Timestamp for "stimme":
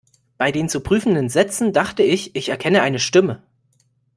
2.97-3.43